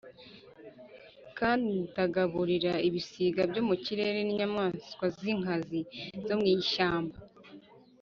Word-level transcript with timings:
kandi 1.39 1.69
ndagaburira 1.89 2.73
ibisiga 2.87 3.41
byo 3.51 3.61
mu 3.67 3.75
kirere 3.83 4.19
n’inyamaswa 4.23 5.05
z’inkazi 5.17 5.79
zo 6.27 6.35
mu 6.39 6.45
ishyamba 6.55 7.17